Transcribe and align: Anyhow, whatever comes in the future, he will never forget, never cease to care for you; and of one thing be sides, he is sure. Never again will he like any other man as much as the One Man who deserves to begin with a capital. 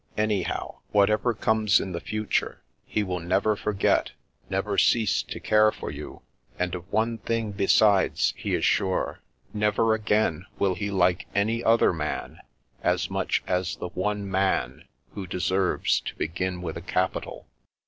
Anyhow, 0.17 0.79
whatever 0.91 1.31
comes 1.35 1.79
in 1.79 1.91
the 1.91 1.99
future, 2.01 2.63
he 2.87 3.03
will 3.03 3.19
never 3.19 3.55
forget, 3.55 4.13
never 4.49 4.75
cease 4.75 5.21
to 5.21 5.39
care 5.39 5.71
for 5.71 5.91
you; 5.91 6.23
and 6.57 6.73
of 6.73 6.91
one 6.91 7.19
thing 7.19 7.51
be 7.51 7.67
sides, 7.67 8.33
he 8.35 8.55
is 8.55 8.65
sure. 8.65 9.19
Never 9.53 9.93
again 9.93 10.47
will 10.57 10.73
he 10.73 10.89
like 10.89 11.27
any 11.35 11.63
other 11.63 11.93
man 11.93 12.39
as 12.81 13.11
much 13.11 13.43
as 13.45 13.75
the 13.75 13.89
One 13.89 14.27
Man 14.27 14.85
who 15.13 15.27
deserves 15.27 15.99
to 15.99 16.15
begin 16.15 16.63
with 16.63 16.77
a 16.77 16.81
capital. 16.81 17.45